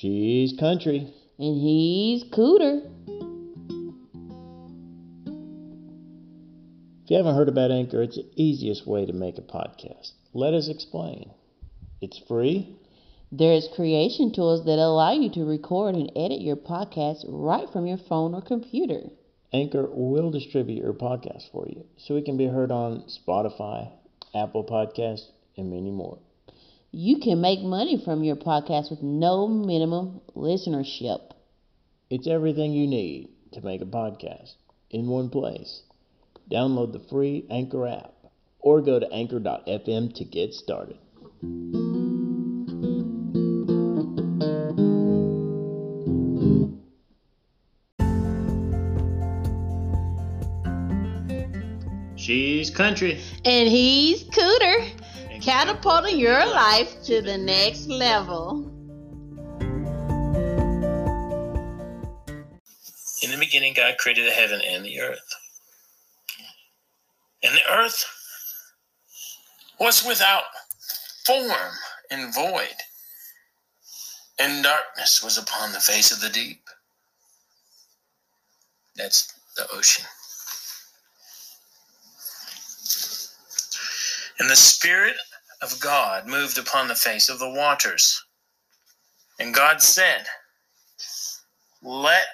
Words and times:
She's 0.00 0.52
country. 0.52 1.12
And 1.40 1.60
he's 1.60 2.22
cooter. 2.22 2.88
If 7.02 7.10
you 7.10 7.16
haven't 7.16 7.34
heard 7.34 7.48
about 7.48 7.72
Anchor, 7.72 8.02
it's 8.02 8.14
the 8.14 8.30
easiest 8.36 8.86
way 8.86 9.06
to 9.06 9.12
make 9.12 9.38
a 9.38 9.42
podcast. 9.42 10.12
Let 10.32 10.54
us 10.54 10.68
explain. 10.68 11.32
It's 12.00 12.22
free. 12.28 12.76
There's 13.32 13.68
creation 13.74 14.30
tools 14.32 14.64
that 14.66 14.78
allow 14.78 15.10
you 15.10 15.30
to 15.32 15.44
record 15.44 15.96
and 15.96 16.12
edit 16.14 16.42
your 16.42 16.54
podcast 16.54 17.24
right 17.26 17.68
from 17.68 17.88
your 17.88 17.98
phone 17.98 18.36
or 18.36 18.40
computer. 18.40 19.10
Anchor 19.52 19.88
will 19.90 20.30
distribute 20.30 20.84
your 20.84 20.92
podcast 20.92 21.50
for 21.50 21.66
you 21.68 21.84
so 21.96 22.14
it 22.14 22.24
can 22.24 22.36
be 22.36 22.46
heard 22.46 22.70
on 22.70 23.02
Spotify, 23.08 23.90
Apple 24.32 24.62
Podcasts, 24.62 25.26
and 25.56 25.72
many 25.72 25.90
more. 25.90 26.20
You 26.90 27.18
can 27.18 27.42
make 27.42 27.60
money 27.60 28.00
from 28.02 28.24
your 28.24 28.36
podcast 28.36 28.88
with 28.88 29.02
no 29.02 29.46
minimum 29.46 30.22
listenership. 30.34 31.32
It's 32.08 32.26
everything 32.26 32.72
you 32.72 32.86
need 32.86 33.28
to 33.52 33.60
make 33.60 33.82
a 33.82 33.84
podcast 33.84 34.54
in 34.90 35.06
one 35.06 35.28
place. 35.28 35.82
Download 36.50 36.94
the 36.94 36.98
free 36.98 37.44
Anchor 37.50 37.86
app 37.86 38.14
or 38.58 38.80
go 38.80 38.98
to 38.98 39.12
anchor.fm 39.12 40.14
to 40.14 40.24
get 40.24 40.54
started. 40.54 40.96
She's 52.16 52.70
country. 52.70 53.20
And 53.44 53.68
he's 53.68 54.24
cooter, 54.24 54.97
catapulting 55.48 56.18
your 56.18 56.44
life 56.44 57.02
to 57.02 57.22
the 57.22 57.38
next 57.38 57.88
level. 57.88 58.70
In 63.22 63.30
the 63.30 63.38
beginning, 63.40 63.72
God 63.72 63.96
created 63.96 64.26
the 64.26 64.32
heaven 64.32 64.60
and 64.62 64.84
the 64.84 65.00
earth. 65.00 65.34
And 67.42 67.54
the 67.54 67.72
earth 67.72 68.04
was 69.80 70.04
without 70.06 70.42
form 71.24 71.72
and 72.10 72.34
void, 72.34 72.76
and 74.38 74.62
darkness 74.62 75.22
was 75.24 75.38
upon 75.38 75.72
the 75.72 75.80
face 75.80 76.12
of 76.12 76.20
the 76.20 76.28
deep. 76.28 76.60
That's 78.96 79.32
the 79.56 79.66
ocean. 79.72 80.04
And 84.38 84.50
the 84.50 84.56
Spirit 84.56 85.16
of 85.60 85.78
God 85.80 86.26
moved 86.26 86.58
upon 86.58 86.88
the 86.88 86.94
face 86.94 87.28
of 87.28 87.38
the 87.38 87.50
waters. 87.50 88.24
And 89.40 89.54
God 89.54 89.82
said, 89.82 90.26
Let 91.82 92.26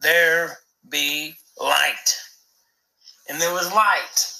there 0.00 0.58
be 0.88 1.34
light. 1.60 2.14
And 3.28 3.40
there 3.40 3.52
was 3.52 3.72
light. 3.72 4.32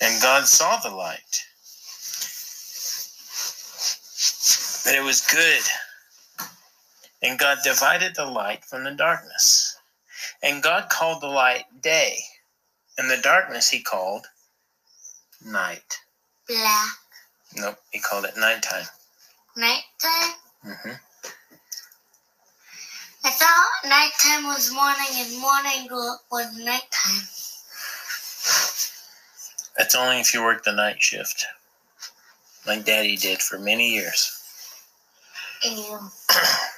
And 0.00 0.20
God 0.20 0.44
saw 0.44 0.76
the 0.80 0.94
light, 0.94 1.18
that 4.84 4.94
it 4.94 5.02
was 5.02 5.22
good. 5.22 5.62
And 7.22 7.38
God 7.38 7.58
divided 7.64 8.14
the 8.14 8.26
light 8.26 8.66
from 8.66 8.84
the 8.84 8.90
darkness. 8.90 9.73
And 10.42 10.62
God 10.62 10.88
called 10.90 11.22
the 11.22 11.26
light 11.28 11.64
day, 11.82 12.18
and 12.98 13.10
the 13.10 13.16
darkness 13.16 13.70
he 13.70 13.82
called 13.82 14.26
night. 15.44 15.98
Black 16.48 16.88
Nope, 17.56 17.78
he 17.92 18.00
called 18.00 18.24
it 18.24 18.36
nighttime. 18.36 18.84
nighttime. 19.56 20.34
hmm 20.62 20.92
I 23.26 23.30
thought 23.30 23.68
nighttime 23.84 24.44
was 24.48 24.70
morning 24.72 25.06
and 25.14 25.40
morning 25.40 25.88
wa- 25.90 26.16
was 26.30 26.56
nighttime. 26.58 27.28
That's 29.78 29.94
only 29.94 30.20
if 30.20 30.34
you 30.34 30.42
work 30.42 30.62
the 30.64 30.72
night 30.72 31.02
shift, 31.02 31.46
like 32.66 32.84
Daddy 32.84 33.16
did 33.16 33.40
for 33.40 33.58
many 33.58 33.90
years. 33.94 34.42
Ew. 35.64 35.98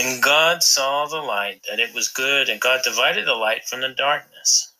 And 0.00 0.22
God 0.22 0.62
saw 0.62 1.04
the 1.04 1.20
light, 1.20 1.60
that 1.68 1.78
it 1.78 1.94
was 1.94 2.08
good, 2.08 2.48
and 2.48 2.58
God 2.58 2.80
divided 2.82 3.26
the 3.26 3.34
light 3.34 3.64
from 3.66 3.82
the 3.82 3.90
darkness. 3.90 4.72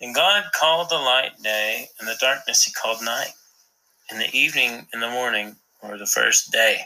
And 0.00 0.14
God 0.14 0.44
called 0.58 0.88
the 0.88 0.94
light 0.94 1.32
day, 1.42 1.88
and 1.98 2.08
the 2.08 2.16
darkness 2.18 2.64
he 2.64 2.72
called 2.72 3.04
night. 3.04 3.34
And 4.10 4.18
the 4.18 4.34
evening 4.34 4.86
and 4.94 5.02
the 5.02 5.10
morning 5.10 5.56
were 5.82 5.98
the 5.98 6.06
first 6.06 6.52
day. 6.52 6.80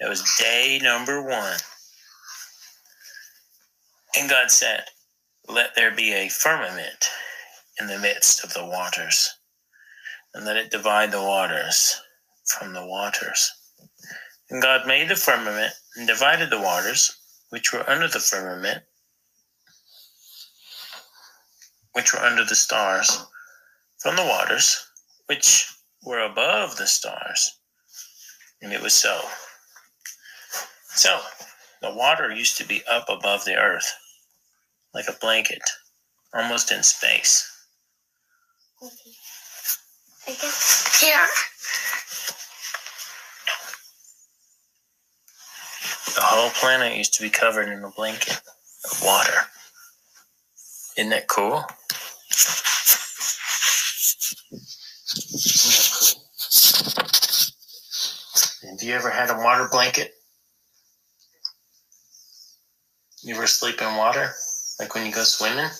That 0.00 0.08
was 0.08 0.36
day 0.36 0.80
number 0.82 1.22
one. 1.22 1.58
And 4.18 4.28
God 4.28 4.50
said, 4.50 4.86
Let 5.48 5.76
there 5.76 5.94
be 5.94 6.14
a 6.14 6.28
firmament 6.28 7.10
in 7.80 7.86
the 7.86 8.00
midst 8.00 8.42
of 8.42 8.52
the 8.54 8.66
waters, 8.66 9.32
and 10.34 10.44
let 10.44 10.56
it 10.56 10.72
divide 10.72 11.12
the 11.12 11.22
waters 11.22 12.00
from 12.44 12.72
the 12.72 12.84
waters. 12.84 13.52
And 14.50 14.60
God 14.60 14.88
made 14.88 15.08
the 15.08 15.16
firmament 15.16 15.74
and 15.96 16.06
divided 16.06 16.50
the 16.50 16.60
waters 16.60 17.20
which 17.50 17.72
were 17.72 17.88
under 17.88 18.08
the 18.08 18.20
firmament, 18.20 18.82
which 21.92 22.12
were 22.12 22.20
under 22.20 22.44
the 22.44 22.56
stars, 22.56 23.26
from 23.98 24.16
the 24.16 24.22
waters 24.24 24.76
which 25.26 25.72
were 26.04 26.20
above 26.20 26.76
the 26.76 26.86
stars. 26.86 27.58
And 28.60 28.72
it 28.72 28.82
was 28.82 28.94
so. 28.94 29.20
So, 30.88 31.20
the 31.82 31.92
water 31.92 32.30
used 32.34 32.56
to 32.58 32.66
be 32.66 32.82
up 32.90 33.06
above 33.08 33.44
the 33.44 33.56
earth, 33.56 33.92
like 34.94 35.08
a 35.08 35.16
blanket, 35.20 35.62
almost 36.32 36.72
in 36.72 36.82
space. 36.82 37.50
Okay. 38.82 39.14
I 40.26 40.30
guess 40.32 41.00
here. 41.00 41.26
The 46.14 46.20
whole 46.22 46.50
planet 46.50 46.96
used 46.96 47.14
to 47.14 47.22
be 47.22 47.30
covered 47.30 47.68
in 47.68 47.82
a 47.82 47.90
blanket 47.90 48.40
of 48.90 49.02
water. 49.02 49.34
Isn't 50.96 51.10
that 51.10 51.26
cool? 51.26 51.56
Isn't 51.56 51.66
that 55.50 55.88
cool? 55.90 56.20
Have 58.70 58.82
you 58.82 58.94
ever 58.94 59.10
had 59.10 59.30
a 59.30 59.36
water 59.36 59.68
blanket? 59.70 60.12
You 63.22 63.34
ever 63.34 63.46
sleep 63.46 63.82
in 63.82 63.96
water? 63.96 64.30
Like 64.78 64.94
when 64.94 65.06
you 65.06 65.12
go 65.12 65.24
swimming? 65.24 65.70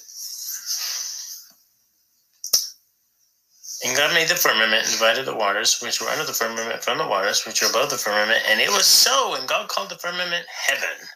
And 3.85 3.95
God 3.95 4.15
made 4.15 4.29
the 4.29 4.35
firmament 4.35 4.83
and 4.85 4.91
divided 4.91 5.27
the 5.27 5.37
waters 5.37 5.79
which 5.83 6.01
were 6.01 6.09
under 6.09 6.25
the 6.25 6.33
firmament 6.33 6.83
from 6.83 6.97
the 6.97 7.07
waters 7.07 7.45
which 7.45 7.61
were 7.61 7.69
above 7.69 7.91
the 7.91 7.99
firmament. 7.99 8.43
And 8.49 8.59
it 8.59 8.71
was 8.71 8.87
so. 8.87 9.35
And 9.35 9.47
God 9.47 9.69
called 9.69 9.91
the 9.91 9.97
firmament 9.99 10.47
heaven. 10.49 11.07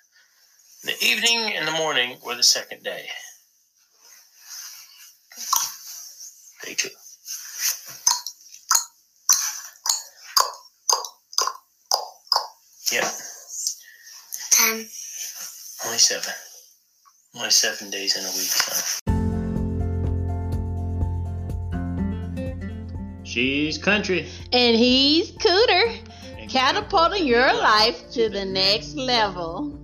The 0.84 0.95
evening 1.03 1.55
and 1.56 1.67
the 1.67 1.73
morning 1.73 2.19
were 2.25 2.34
the 2.34 2.43
second 2.43 2.84
day. 2.84 3.06
Day 6.62 6.75
two. 6.75 6.89
Yep, 12.93 13.05
Ten. 14.50 14.89
only 15.85 15.99
seven. 15.99 16.33
Only 17.35 17.50
seven 17.50 17.91
days 17.91 18.17
in 18.17 18.25
a 18.25 18.29
week, 18.29 18.49
son. 18.49 19.07
She's 23.38 23.79
country. 23.79 24.26
And 24.52 24.76
he's 24.76 25.31
cooter, 25.31 25.96
catapulting 26.49 27.25
your 27.25 27.46
life 27.55 28.11
to 28.11 28.29
the 28.29 28.44
next 28.44 28.96
level. 28.96 29.79